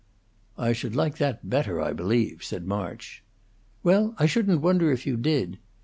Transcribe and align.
"I 0.57 0.73
should 0.73 0.95
like 0.95 1.17
that 1.19 1.47
better, 1.47 1.79
I 1.79 1.93
believe," 1.93 2.43
said 2.43 2.65
March. 2.65 3.21
"Well, 3.83 4.15
I 4.17 4.25
shouldn't 4.25 4.61
wonder 4.61 4.91
if 4.91 5.05
you 5.05 5.15
did. 5.15 5.59